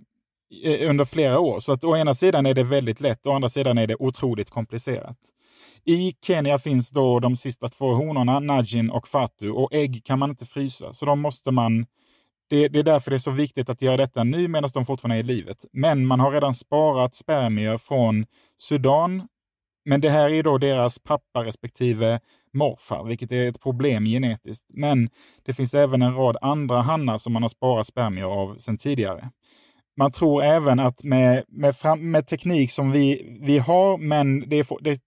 eh, 0.63 0.89
under 0.89 1.05
flera 1.05 1.39
år. 1.39 1.59
Så 1.59 1.71
att 1.71 1.83
å 1.83 1.97
ena 1.97 2.13
sidan 2.13 2.45
är 2.45 2.53
det 2.53 2.63
väldigt 2.63 3.01
lätt, 3.01 3.27
å 3.27 3.31
andra 3.31 3.49
sidan 3.49 3.77
är 3.77 3.87
det 3.87 3.95
otroligt 3.99 4.49
komplicerat. 4.49 5.17
I 5.85 6.13
Kenya 6.25 6.59
finns 6.59 6.89
då 6.89 7.19
de 7.19 7.35
sista 7.35 7.67
två 7.67 7.93
honorna, 7.93 8.39
Najin 8.39 8.89
och 8.89 9.07
Fatu, 9.07 9.51
och 9.51 9.73
ägg 9.73 10.03
kan 10.03 10.19
man 10.19 10.29
inte 10.29 10.45
frysa, 10.45 10.93
så 10.93 11.05
de 11.05 11.19
måste 11.19 11.51
man 11.51 11.85
det, 12.49 12.67
det, 12.67 12.79
är 12.79 12.83
därför 12.83 13.11
det 13.11 13.17
är 13.17 13.19
så 13.19 13.31
viktigt 13.31 13.69
att 13.69 13.81
göra 13.81 13.97
detta 13.97 14.23
nu 14.23 14.47
medan 14.47 14.69
de 14.73 14.85
fortfarande 14.85 15.15
är 15.15 15.19
i 15.19 15.23
livet. 15.23 15.65
Men 15.73 16.05
man 16.05 16.19
har 16.19 16.31
redan 16.31 16.55
sparat 16.55 17.15
spermier 17.15 17.77
från 17.77 18.25
Sudan, 18.57 19.27
men 19.85 20.01
det 20.01 20.09
här 20.09 20.29
är 20.29 20.43
då 20.43 20.57
deras 20.57 20.99
pappa 20.99 21.43
respektive 21.43 22.19
morfar, 22.53 23.03
vilket 23.03 23.31
är 23.31 23.49
ett 23.49 23.61
problem 23.61 24.05
genetiskt. 24.05 24.65
Men 24.73 25.09
det 25.45 25.53
finns 25.53 25.73
även 25.73 26.01
en 26.01 26.15
rad 26.15 26.37
andra 26.41 26.81
hannar 26.81 27.17
som 27.17 27.33
man 27.33 27.41
har 27.41 27.49
sparat 27.49 27.87
spermier 27.87 28.25
av 28.25 28.57
sedan 28.57 28.77
tidigare. 28.77 29.29
Man 29.97 30.11
tror 30.11 30.43
även 30.43 30.79
att 30.79 31.03
med, 31.03 31.43
med, 31.47 31.75
fram, 31.75 32.11
med 32.11 32.27
teknik 32.27 32.71
som 32.71 32.91
vi, 32.91 33.37
vi 33.41 33.57
har, 33.57 33.97
men 33.97 34.49
det, 34.49 34.67
det, 34.81 35.01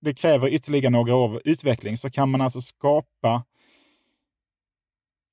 det 0.00 0.14
kräver 0.14 0.48
ytterligare 0.48 0.90
några 0.90 1.14
år 1.14 1.24
av 1.24 1.40
utveckling, 1.44 1.96
så 1.96 2.10
kan 2.10 2.30
man 2.30 2.40
alltså 2.40 2.60
skapa 2.60 3.44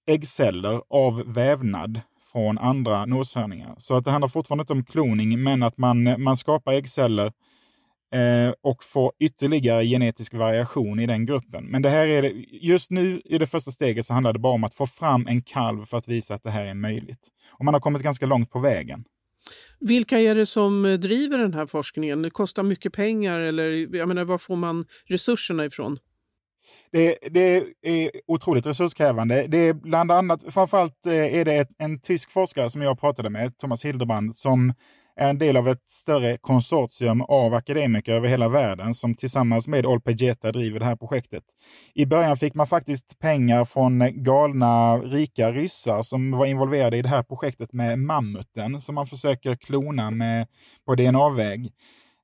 äggceller 0.08 0.82
av 0.90 1.24
vävnad 1.26 2.02
från 2.32 2.58
andra 2.58 3.06
noshörningar. 3.06 3.76
Så 3.78 3.96
att 3.96 4.06
det 4.06 4.12
handlar 4.12 4.28
fortfarande 4.28 4.62
inte 4.62 4.74
om 4.74 4.84
kloning, 4.84 5.44
men 5.44 5.64
att 5.64 5.78
man, 5.78 6.24
man 6.24 6.38
skapar 6.38 6.74
äggceller 6.74 7.26
eh, 7.26 7.32
och 8.62 8.84
får 8.84 9.12
ytterligare 9.20 9.86
genetisk 9.86 10.34
variation 10.34 11.00
i 11.00 11.06
den 11.06 11.26
gruppen. 11.26 11.66
Men 11.66 11.82
det 11.82 11.90
här 11.90 12.08
är 12.08 12.22
det, 12.22 12.30
just 12.52 12.92
nu 12.92 13.22
i 13.26 13.38
det 13.38 13.46
första 13.46 13.72
steget 13.72 14.06
så 14.06 14.14
handlar 14.14 14.34
det 14.34 14.40
bara 14.40 14.54
om 14.54 14.64
att 14.64 14.74
få 14.74 14.88
fram 14.88 15.28
en 15.28 15.42
kalv 15.42 15.86
för 15.86 15.98
att 15.98 16.08
visa 16.08 16.34
att 16.34 16.44
det 16.44 16.50
här 16.50 16.66
är 16.66 16.74
möjligt. 16.74 17.28
Och 17.52 17.66
man 17.66 17.74
har 17.74 17.82
kommit 17.82 18.02
ganska 18.02 18.26
långt 18.26 18.52
på 18.52 18.60
vägen. 18.60 19.04
Vilka 19.80 20.20
är 20.20 20.36
det 20.36 20.46
som 20.46 20.84
driver 21.02 21.38
den 21.38 21.54
här 21.54 21.66
forskningen? 21.66 22.22
Det 22.22 22.30
kostar 22.30 22.64
mycket 22.64 22.94
pengar 22.94 23.40
eller 23.40 23.96
jag 23.96 24.08
menar, 24.08 24.24
var 24.24 24.38
får 24.38 24.56
man 24.56 24.86
resurserna 25.06 25.66
ifrån? 25.66 26.00
Det, 26.92 27.18
det, 27.32 27.64
är 27.82 28.12
otroligt 28.28 28.66
resurskrävande. 28.66 29.46
Det 29.48 29.58
är 29.58 29.74
bland 29.74 30.12
annat, 30.12 30.54
framförallt 30.54 31.06
eh, 31.06 31.36
är 31.36 31.46
det 31.46 31.68
en 31.78 32.00
tysk 32.00 32.32
forskare 32.32 32.70
som 32.70 32.82
jag 32.82 33.00
pratade 33.00 33.30
med, 33.30 33.58
Thomas 33.58 33.86
Hildebrand, 33.86 34.36
som 34.36 34.74
är 35.16 35.30
en 35.30 35.38
del 35.38 35.58
av 35.58 35.68
ett 35.68 35.90
större 35.90 36.38
konsortium 36.38 37.22
av 37.22 37.54
akademiker 37.54 38.14
över 38.14 38.28
hela 38.28 38.50
världen 38.50 38.94
som 38.94 39.16
tillsammans 39.16 39.68
med 39.68 39.86
Olpegeta 39.86 40.52
driver 40.52 40.80
det 40.80 40.86
här 40.86 40.96
projektet. 40.96 41.44
I 41.94 42.06
början 42.06 42.38
fick 42.38 42.54
man 42.54 42.68
faktiskt 42.68 43.20
pengar 43.20 43.66
från 43.66 44.24
galna 44.24 44.98
rika 44.98 45.52
ryssar 45.52 46.02
som 46.02 46.32
var 46.32 46.46
involverade 46.46 46.98
i 46.98 47.02
det 47.02 47.10
här 47.10 47.24
projektet 47.24 47.74
med 47.74 48.00
mammuten 48.00 48.82
som 48.82 48.96
man 48.96 49.08
försöker 49.08 49.56
klona 49.56 50.12
med 50.12 50.48
på 50.86 50.96
DNA-väg. 50.96 51.72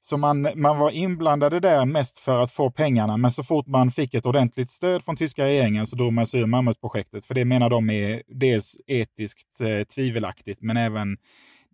Så 0.03 0.17
man, 0.17 0.48
man 0.55 0.77
var 0.77 0.91
inblandade 0.91 1.60
där 1.60 1.86
mest 1.86 2.19
för 2.19 2.43
att 2.43 2.51
få 2.51 2.71
pengarna, 2.71 3.17
men 3.17 3.31
så 3.31 3.43
fort 3.43 3.67
man 3.67 3.91
fick 3.91 4.13
ett 4.13 4.25
ordentligt 4.25 4.69
stöd 4.69 5.03
från 5.03 5.15
tyska 5.15 5.45
regeringen 5.45 5.88
så 5.88 5.95
drog 5.95 6.13
man 6.13 6.27
sig 6.27 6.39
ur 6.41 6.45
mammutprojektet, 6.45 7.25
för 7.25 7.33
det 7.33 7.45
menar 7.45 7.69
de 7.69 7.89
är 7.89 8.24
dels 8.27 8.77
etiskt 8.88 9.62
eh, 9.62 9.83
tvivelaktigt, 9.83 10.62
men 10.62 10.77
även 10.77 11.17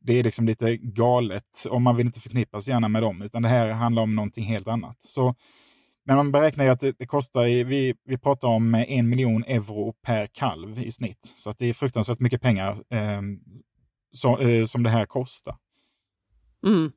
det 0.07 0.19
är 0.19 0.23
liksom 0.23 0.45
lite 0.45 0.77
galet 0.77 1.65
och 1.69 1.81
man 1.81 1.95
vill 1.95 2.05
inte 2.05 2.19
förknippas 2.19 2.67
gärna 2.67 2.87
med 2.87 3.03
dem, 3.03 3.21
utan 3.21 3.41
det 3.41 3.49
här 3.49 3.71
handlar 3.71 4.03
om 4.03 4.15
någonting 4.15 4.45
helt 4.45 4.67
annat. 4.67 5.01
Så, 5.01 5.35
men 6.05 6.15
man 6.15 6.31
beräknar 6.31 6.65
ju 6.65 6.71
att 6.71 6.79
det, 6.79 6.95
det 6.99 7.05
kostar, 7.05 7.43
vi, 7.63 7.95
vi 8.05 8.17
pratar 8.17 8.47
om 8.47 8.75
en 8.75 9.09
miljon 9.09 9.43
euro 9.43 9.93
per 9.93 10.27
kalv 10.27 10.79
i 10.79 10.91
snitt, 10.91 11.33
så 11.35 11.49
att 11.49 11.57
det 11.57 11.65
är 11.65 11.73
fruktansvärt 11.73 12.19
mycket 12.19 12.41
pengar 12.41 12.83
eh, 12.89 13.21
så, 14.11 14.39
eh, 14.39 14.65
som 14.65 14.83
det 14.83 14.89
här 14.89 15.05
kostar. 15.05 15.55
Mm. 16.65 16.91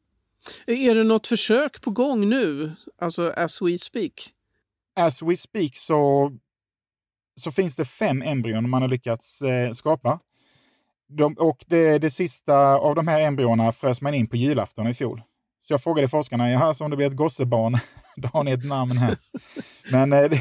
Är 0.67 0.95
det 0.95 1.05
något 1.05 1.27
försök 1.27 1.81
på 1.81 1.91
gång 1.91 2.29
nu, 2.29 2.73
alltså 2.99 3.31
as 3.31 3.63
we 3.63 3.79
speak? 3.79 4.13
As 4.97 5.23
we 5.23 5.37
speak 5.37 5.77
så, 5.77 6.33
så 7.41 7.53
finns 7.53 7.77
det 7.77 7.85
fem 7.85 8.23
embryon 8.23 8.71
man 8.71 8.83
har 8.83 8.89
lyckats 8.89 9.43
eh, 9.43 9.73
skapa. 9.73 10.21
De, 11.11 11.35
och 11.39 11.65
det, 11.67 11.99
det 11.99 12.11
sista 12.11 12.57
av 12.79 12.95
de 12.95 13.09
här 13.09 13.21
embryona 13.21 13.73
frös 13.73 14.01
man 14.01 14.15
in 14.15 14.29
på 14.29 14.37
julafton 14.37 14.87
i 14.87 14.95
fjol. 14.95 15.23
Så 15.63 15.73
jag 15.73 15.83
frågade 15.83 16.09
forskarna, 16.09 16.51
jaha, 16.51 16.75
så 16.75 16.85
om 16.85 16.91
det 16.91 16.97
blir 16.97 17.07
ett 17.07 17.17
gossebarn, 17.17 17.79
då 18.17 18.29
har 18.29 18.45
ni 18.45 18.51
ett 18.53 18.65
namn 18.65 18.99
här. 18.99 19.17
Men 19.91 20.13
eh, 20.13 20.41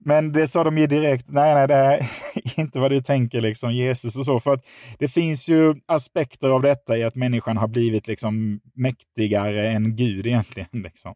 men 0.00 0.32
det 0.32 0.48
sa 0.48 0.64
de 0.64 0.78
ju 0.78 0.86
direkt, 0.86 1.24
nej, 1.28 1.54
nej, 1.54 1.66
det 1.68 1.74
är 1.74 2.08
inte 2.56 2.80
vad 2.80 2.90
du 2.90 3.02
tänker, 3.02 3.40
liksom 3.40 3.72
Jesus 3.72 4.16
och 4.16 4.24
så. 4.24 4.40
För 4.40 4.52
att 4.52 4.66
det 4.98 5.08
finns 5.08 5.48
ju 5.48 5.74
aspekter 5.86 6.48
av 6.48 6.62
detta 6.62 6.98
i 6.98 7.04
att 7.04 7.14
människan 7.14 7.56
har 7.56 7.68
blivit 7.68 8.06
liksom 8.06 8.60
mäktigare 8.74 9.68
än 9.68 9.96
Gud 9.96 10.26
egentligen. 10.26 10.68
Liksom. 10.72 11.14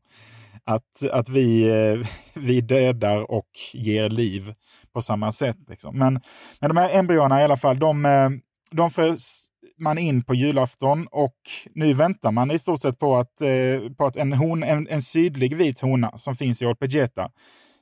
Att, 0.64 1.08
att 1.10 1.28
vi, 1.28 1.68
eh, 1.68 2.06
vi 2.34 2.60
dödar 2.60 3.30
och 3.30 3.50
ger 3.72 4.08
liv 4.08 4.54
på 4.94 5.00
samma 5.00 5.32
sätt. 5.32 5.58
Liksom. 5.68 5.98
Men, 5.98 6.20
men 6.60 6.70
de 6.70 6.76
här 6.76 6.98
embryona 6.98 7.40
i 7.40 7.44
alla 7.44 7.56
fall, 7.56 7.78
de, 7.78 8.06
eh, 8.06 8.30
de 8.72 8.90
förs 8.90 9.42
man 9.78 9.98
in 9.98 10.24
på 10.24 10.34
julafton 10.34 11.06
och 11.10 11.36
nu 11.74 11.94
väntar 11.94 12.32
man 12.32 12.50
i 12.50 12.58
stort 12.58 12.82
sett 12.82 12.98
på 12.98 13.16
att, 13.16 13.40
eh, 13.40 13.92
på 13.96 14.06
att 14.06 14.16
en, 14.16 14.32
hon, 14.32 14.62
en, 14.62 14.88
en 14.88 15.02
sydlig 15.02 15.56
vit 15.56 15.80
hona 15.80 16.18
som 16.18 16.34
finns 16.34 16.62
i 16.62 16.66
Olpegeta 16.66 17.30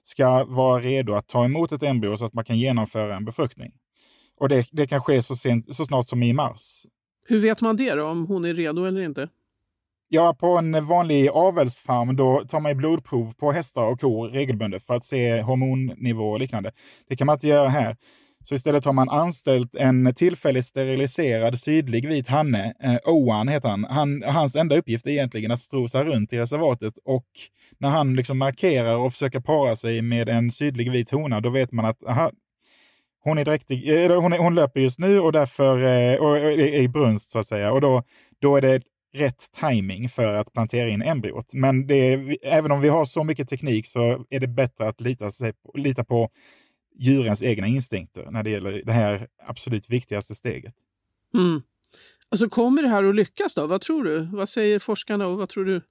ska 0.03 0.45
vara 0.45 0.81
redo 0.81 1.15
att 1.15 1.29
ta 1.29 1.45
emot 1.45 1.73
ett 1.73 1.83
embryo 1.83 2.17
så 2.17 2.25
att 2.25 2.35
man 2.35 2.45
kan 2.45 2.59
genomföra 2.59 3.17
en 3.17 3.25
befruktning. 3.25 3.73
Och 4.39 4.49
det, 4.49 4.69
det 4.73 4.87
kan 4.87 5.01
ske 5.01 5.23
så, 5.23 5.37
sent, 5.37 5.75
så 5.77 5.85
snart 5.85 6.09
som 6.09 6.23
i 6.23 6.33
mars. 6.33 6.87
Hur 7.27 7.41
vet 7.41 7.61
man 7.61 7.77
det 7.77 7.95
då, 7.95 8.07
om 8.07 8.27
hon 8.27 8.45
är 8.45 8.55
redo 8.55 8.85
eller 8.85 9.01
inte? 9.01 9.29
Ja, 10.09 10.35
på 10.35 10.47
en 10.59 10.87
vanlig 10.87 11.29
avelsfarm 11.29 12.17
då 12.17 12.45
tar 12.49 12.61
man 12.61 12.77
blodprov 12.77 13.35
på 13.35 13.53
hästar 13.53 13.85
och 13.85 14.01
kor 14.01 14.29
regelbundet 14.29 14.83
för 14.83 14.95
att 14.95 15.05
se 15.05 15.41
hormonnivå 15.43 16.31
och 16.31 16.41
liknande. 16.41 16.73
Det 17.09 17.17
kan 17.17 17.27
man 17.27 17.37
inte 17.37 17.49
göra 17.49 17.69
här. 17.69 17.97
Så 18.45 18.55
istället 18.55 18.85
har 18.85 18.93
man 18.93 19.09
anställt 19.09 19.75
en 19.75 20.15
tillfälligt 20.15 20.67
steriliserad 20.67 21.59
sydlig 21.59 22.09
vit 22.09 22.29
hanne, 22.29 22.75
eh, 22.83 22.97
Oan 23.05 23.49
heter 23.49 23.69
han. 23.69 23.85
han. 23.85 24.23
Hans 24.23 24.57
enda 24.57 24.77
uppgift 24.77 25.07
är 25.07 25.11
egentligen 25.11 25.51
att 25.51 25.61
strosa 25.61 26.05
runt 26.05 26.33
i 26.33 26.39
reservatet 26.39 26.95
och 27.05 27.27
när 27.79 27.89
han 27.89 28.15
liksom 28.15 28.39
markerar 28.39 28.97
och 28.97 29.13
försöker 29.13 29.41
para 29.41 29.77
sig 29.77 30.03
med 30.03 30.29
en 30.29 30.51
sydlig 30.51 30.93
vit 30.93 31.11
hona, 31.11 31.41
då 31.41 31.51
vet 31.51 31.73
man 31.73 31.85
att 31.85 32.05
aha, 32.05 32.31
hon 33.25 33.39
är 33.39 33.45
dräktig, 33.45 34.05
eh, 34.05 34.21
hon, 34.21 34.33
är, 34.33 34.39
hon 34.39 34.55
löper 34.55 34.81
just 34.81 34.99
nu 34.99 35.21
och 35.21 35.33
därför 35.33 35.83
eh, 35.83 36.17
och 36.17 36.39
är 36.39 36.59
i 36.59 36.89
brunst 36.89 37.31
så 37.31 37.39
att 37.39 37.47
säga. 37.47 37.73
Och 37.73 37.81
då, 37.81 38.03
då 38.41 38.57
är 38.57 38.61
det 38.61 38.83
rätt 39.13 39.49
timing 39.61 40.09
för 40.09 40.35
att 40.35 40.53
plantera 40.53 40.89
in 40.89 41.03
embryot. 41.03 41.55
Men 41.55 41.91
är, 41.91 42.37
även 42.43 42.73
om 42.73 42.81
vi 42.81 42.89
har 42.89 43.05
så 43.05 43.25
mycket 43.25 43.49
teknik 43.49 43.87
så 43.87 44.25
är 44.31 44.41
det 44.41 44.47
bättre 44.47 44.89
att 44.89 45.01
lita, 45.01 45.31
sig, 45.31 45.53
lita 45.75 46.05
på 46.05 46.31
djurens 46.99 47.43
egna 47.43 47.67
instinkter 47.67 48.31
när 48.31 48.43
det 48.43 48.51
gäller 48.51 48.83
det 48.85 48.93
här 48.93 49.29
absolut 49.47 49.91
viktigaste 49.91 50.35
steget. 50.35 50.75
Mm. 51.35 51.63
Alltså 52.29 52.49
kommer 52.49 52.83
det 52.83 52.89
här 52.89 53.05
att 53.05 53.15
lyckas 53.15 53.55
då? 53.55 53.67
Vad 53.67 53.81
tror 53.81 54.05
du? 54.05 54.29
Vad 54.33 54.49
säger 54.49 54.79
forskarna 54.79 55.27
och 55.27 55.39
vad 55.39 55.49
tror 55.49 55.65
du? 55.65 55.83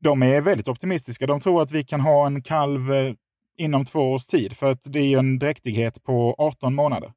De 0.00 0.22
är 0.22 0.40
väldigt 0.40 0.68
optimistiska. 0.68 1.26
De 1.26 1.40
tror 1.40 1.62
att 1.62 1.72
vi 1.72 1.84
kan 1.84 2.00
ha 2.00 2.26
en 2.26 2.42
kalv 2.42 2.92
eh, 2.92 3.14
inom 3.56 3.84
två 3.84 4.12
års 4.12 4.26
tid, 4.26 4.56
för 4.56 4.70
att 4.70 4.82
det 4.84 5.00
är 5.00 5.18
en 5.18 5.38
dräktighet 5.38 6.02
på 6.02 6.34
18 6.38 6.74
månader. 6.74 7.12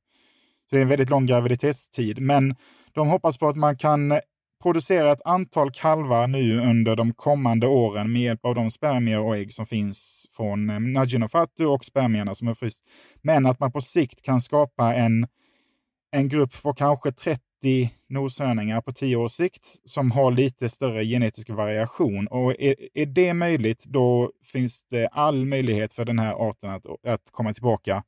Så 0.70 0.76
det 0.76 0.78
är 0.78 0.82
en 0.82 0.88
väldigt 0.88 1.10
lång 1.10 1.26
graviditetstid, 1.26 2.22
men 2.22 2.56
de 2.94 3.08
hoppas 3.08 3.38
på 3.38 3.48
att 3.48 3.58
man 3.58 3.78
kan 3.78 4.20
producera 4.66 5.12
ett 5.12 5.22
antal 5.26 5.72
kalvar 5.72 6.28
nu 6.28 6.60
under 6.60 6.96
de 6.96 7.14
kommande 7.14 7.68
åren 7.68 8.12
med 8.12 8.22
hjälp 8.22 8.46
av 8.46 8.56
de 8.56 8.72
spermier 8.72 9.20
och 9.20 9.38
ägg 9.38 9.54
som 9.54 9.66
finns 9.66 10.28
från 10.32 10.70
eh, 10.70 10.80
Najinofatu 10.80 11.66
och 11.66 11.86
spermierna 11.86 12.36
som 12.36 12.48
är 12.48 12.54
fryst. 12.54 12.84
Men 13.22 13.46
att 13.46 13.60
man 13.60 13.72
på 13.72 13.82
sikt 13.82 14.22
kan 14.22 14.42
skapa 14.42 14.94
en, 14.94 15.28
en 16.12 16.30
grupp 16.30 16.62
på 16.64 16.74
kanske 16.74 17.12
30 17.12 17.42
noshörningar 18.10 18.82
på 18.82 18.92
10 18.92 19.16
års 19.16 19.32
sikt 19.32 19.66
som 19.84 20.12
har 20.12 20.32
lite 20.32 20.70
större 20.70 21.06
genetisk 21.06 21.50
variation. 21.50 22.28
Och 22.28 22.62
är, 22.62 22.76
är 22.94 23.06
det 23.06 23.34
möjligt, 23.34 23.84
då 23.86 24.32
finns 24.44 24.84
det 24.90 25.08
all 25.08 25.46
möjlighet 25.46 25.94
för 25.94 26.06
den 26.06 26.20
här 26.20 26.50
arten 26.50 26.70
att, 26.70 26.86
att 27.08 27.32
komma 27.32 27.54
tillbaka 27.54 28.04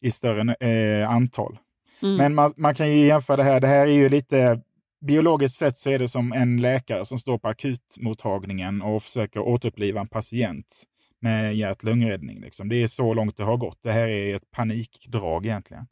i 0.00 0.10
större 0.10 0.54
eh, 0.54 1.10
antal. 1.10 1.58
Mm. 2.02 2.16
Men 2.16 2.34
man, 2.34 2.52
man, 2.56 2.74
kan 2.74 2.90
ju 2.90 3.06
jämföra 3.06 3.36
det 3.36 3.42
här. 3.44 3.60
Det 3.60 3.66
här 3.66 3.86
är 3.86 3.92
ju 3.92 4.08
lite, 4.08 4.60
biologiskt 5.06 5.58
sett 5.58 5.78
så 5.78 5.90
är 5.90 5.98
det 5.98 6.08
som 6.08 6.32
en 6.32 6.60
läkare 6.60 7.04
som 7.04 7.18
står 7.18 7.38
på 7.38 7.48
akutmottagningen 7.48 8.82
och 8.82 9.02
försöker 9.02 9.40
återuppliva 9.40 10.00
en 10.00 10.08
patient 10.08 10.82
med 11.20 11.56
hjärt-lungräddning. 11.56 12.40
Liksom. 12.40 12.68
Det 12.68 12.82
är 12.82 12.86
så 12.86 13.14
långt 13.14 13.36
det 13.36 13.44
har 13.44 13.56
gått. 13.56 13.78
Det 13.82 13.92
här 13.92 14.08
är 14.08 14.34
ett 14.34 14.50
panikdrag 14.50 15.46
egentligen. 15.46 15.86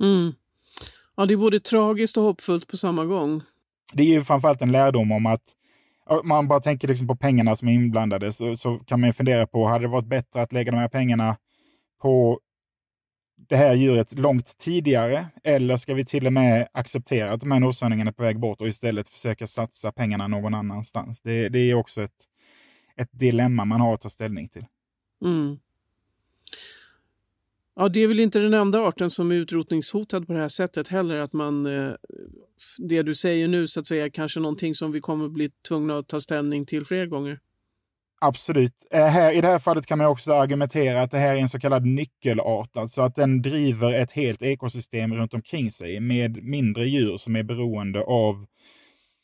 Mm. 0.00 0.32
Ja, 1.16 1.26
det 1.26 1.34
är 1.34 1.38
både 1.38 1.60
tragiskt 1.60 2.16
och 2.16 2.22
hoppfullt 2.22 2.68
på 2.68 2.76
samma 2.76 3.04
gång. 3.04 3.42
Det 3.92 4.02
är 4.02 4.06
ju 4.06 4.24
framförallt 4.24 4.62
en 4.62 4.72
lärdom 4.72 5.12
om 5.12 5.26
att 5.26 5.42
om 6.06 6.28
man 6.28 6.48
bara 6.48 6.60
tänker 6.60 6.88
liksom 6.88 7.06
på 7.06 7.16
pengarna 7.16 7.56
som 7.56 7.68
är 7.68 7.72
inblandade 7.72 8.32
så, 8.32 8.56
så 8.56 8.78
kan 8.78 9.00
man 9.00 9.12
fundera 9.12 9.46
på, 9.46 9.66
hade 9.66 9.84
det 9.84 9.88
varit 9.88 10.06
bättre 10.06 10.42
att 10.42 10.52
lägga 10.52 10.72
de 10.72 10.78
här 10.78 10.88
pengarna 10.88 11.36
på 12.02 12.40
det 13.48 13.56
här 13.56 13.74
djuret 13.74 14.18
långt 14.18 14.58
tidigare? 14.58 15.26
Eller 15.44 15.76
ska 15.76 15.94
vi 15.94 16.04
till 16.04 16.26
och 16.26 16.32
med 16.32 16.68
acceptera 16.72 17.32
att 17.32 17.40
de 17.40 17.50
här 17.50 17.60
noshörningarna 17.60 18.08
är 18.08 18.12
på 18.12 18.22
väg 18.22 18.40
bort 18.40 18.60
och 18.60 18.68
istället 18.68 19.08
försöka 19.08 19.46
satsa 19.46 19.92
pengarna 19.92 20.28
någon 20.28 20.54
annanstans? 20.54 21.20
Det, 21.20 21.48
det 21.48 21.58
är 21.58 21.74
också 21.74 22.02
ett, 22.02 22.28
ett 22.96 23.10
dilemma 23.12 23.64
man 23.64 23.80
har 23.80 23.94
att 23.94 24.00
ta 24.00 24.08
ställning 24.08 24.48
till. 24.48 24.64
Mm. 25.24 25.58
Ja, 27.78 27.88
det 27.88 28.00
är 28.00 28.08
väl 28.08 28.20
inte 28.20 28.38
den 28.38 28.54
enda 28.54 28.80
arten 28.80 29.10
som 29.10 29.30
är 29.30 29.34
utrotningshotad 29.34 30.26
på 30.26 30.32
det 30.32 30.38
här 30.38 30.48
sättet 30.48 30.88
heller. 30.88 31.16
Att 31.16 31.32
man, 31.32 31.66
eh, 31.66 31.92
det 32.78 33.02
du 33.02 33.14
säger 33.14 33.48
nu 33.48 33.66
så 33.66 33.80
att 33.80 33.86
säga, 33.86 34.10
kanske 34.10 34.40
någonting 34.40 34.74
som 34.74 34.92
vi 34.92 35.00
kommer 35.00 35.28
bli 35.28 35.50
tvungna 35.68 35.98
att 35.98 36.08
ta 36.08 36.20
ställning 36.20 36.66
till 36.66 36.84
fler 36.84 37.06
gånger. 37.06 37.40
Absolut. 38.20 38.72
Eh, 38.90 39.06
här, 39.06 39.32
I 39.32 39.40
det 39.40 39.48
här 39.48 39.58
fallet 39.58 39.86
kan 39.86 39.98
man 39.98 40.06
också 40.06 40.32
argumentera 40.32 41.02
att 41.02 41.10
det 41.10 41.18
här 41.18 41.34
är 41.36 41.40
en 41.40 41.48
så 41.48 41.58
kallad 41.58 41.86
nyckelart, 41.86 42.76
alltså 42.76 43.02
att 43.02 43.14
den 43.14 43.42
driver 43.42 43.92
ett 43.94 44.12
helt 44.12 44.42
ekosystem 44.42 45.14
runt 45.14 45.34
omkring 45.34 45.70
sig 45.70 46.00
med 46.00 46.44
mindre 46.44 46.84
djur 46.86 47.16
som 47.16 47.36
är 47.36 47.42
beroende 47.42 48.00
av 48.02 48.46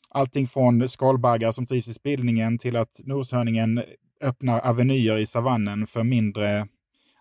allting 0.09 0.47
från 0.47 0.87
skalbaggar 0.87 1.51
som 1.51 1.65
trivs 1.67 1.87
i 1.87 1.93
spillningen 1.93 2.57
till 2.59 2.75
att 2.75 3.01
noshörningen 3.03 3.83
öppnar 4.21 4.59
avenyer 4.59 5.17
i 5.17 5.25
savannen 5.25 5.87
för 5.87 6.03
mindre 6.03 6.67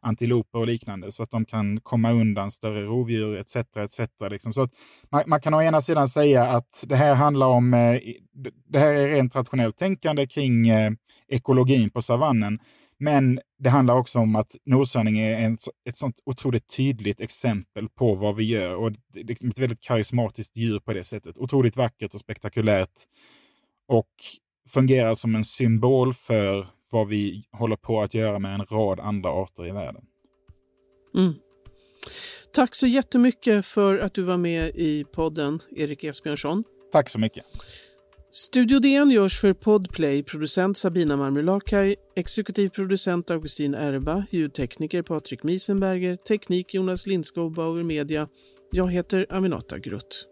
antiloper 0.03 0.59
och 0.59 0.67
liknande 0.67 1.13
så 1.13 1.23
att 1.23 1.31
de 1.31 1.45
kan 1.45 1.81
komma 1.81 2.13
undan 2.13 2.51
större 2.51 2.83
rovdjur 2.83 3.37
etc. 3.37 3.57
etc. 3.57 4.01
Liksom. 4.31 4.53
Så 4.53 4.63
att 4.63 4.71
man, 5.11 5.23
man, 5.27 5.41
kan 5.41 5.55
å 5.55 5.63
ena 5.63 5.81
sidan 5.81 6.09
säga 6.09 6.47
att 6.47 6.85
det 6.87 6.97
här 6.97 7.15
handlar 7.15 7.47
om, 7.47 7.75
eh, 7.75 8.01
det 8.69 8.79
här 8.79 8.95
är 8.95 9.09
rent 9.09 9.37
rationellt 9.37 9.77
tänkande 9.77 10.27
kring 10.27 10.69
eh, 10.69 10.93
ekologin 11.29 11.91
på 11.91 12.03
savannen. 12.03 12.59
Men 12.99 13.41
det 13.59 13.71
handlar 13.71 13.95
också 13.95 14.19
om 14.19 14.37
att 14.37 14.57
noshörning 14.65 15.19
är 15.19 15.39
en, 15.39 15.59
ett 15.89 15.97
sånt 15.97 16.17
otroligt 16.27 16.77
tydligt 16.77 17.21
exempel 17.21 17.89
på 17.89 18.15
vad 18.15 18.37
vi 18.37 18.45
gör 18.45 18.75
och 18.75 18.93
det 18.93 19.21
är 19.21 19.25
liksom 19.25 19.49
ett 19.49 19.59
väldigt 19.59 19.81
karismatiskt 19.81 20.57
djur 20.57 20.81
på 20.81 20.93
det 20.93 21.05
sättet. 21.05 21.39
Otroligt 21.39 21.77
vackert 21.77 22.15
och 22.15 22.21
spektakulärt 22.21 23.07
och 23.89 24.11
fungerar 24.69 25.15
som 25.15 25.35
en 25.35 25.45
symbol 25.45 26.15
för 26.15 26.67
vad 26.93 27.09
vi 27.09 27.45
håller 27.53 27.77
på 27.77 28.03
att 28.03 28.15
göra 28.15 28.39
med 28.39 28.55
en 28.55 28.65
rad 28.65 29.01
andra 29.01 29.31
arter 29.31 29.67
i 29.67 29.71
världen. 29.71 30.05
Mm. 31.15 31.35
Tack 32.55 32.75
så 32.75 32.87
jättemycket 32.87 33.67
för 33.67 33.99
att 33.99 34.15
du 34.15 34.23
var 34.23 34.37
med 34.37 34.73
i 34.75 35.05
podden, 35.05 35.61
Erik 35.77 36.05
Esbjörnsson. 36.05 36.65
Tack 36.93 37.11
så 37.11 37.19
mycket. 37.19 37.45
Studio 38.31 38.79
DN 38.79 39.11
görs 39.11 39.41
för 39.41 39.53
Podplay, 39.53 40.23
producent 40.23 40.79
Sabina 40.79 41.17
Marmelakai, 41.17 41.97
exekutiv 42.17 42.69
producent 42.69 43.31
Augustin 43.31 43.75
Erba, 43.75 44.27
ljudtekniker 44.31 45.03
Patrik 45.03 45.43
Miesenberger, 45.43 46.17
teknik 46.17 46.75
Jonas 46.75 47.07
Lindskog, 47.07 47.55
Bauer 47.55 47.83
Media. 47.83 48.29
Jag 48.71 48.93
heter 48.93 49.27
Aminata 49.31 49.79
Grutt. 49.79 50.29